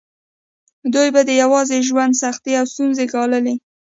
دوی 0.93 1.09
به 1.15 1.21
د 1.27 1.31
یوازې 1.41 1.77
ژوند 1.87 2.13
سختې 2.23 2.51
او 2.59 2.65
ستونزې 2.71 3.05
ګاللې. 3.13 3.55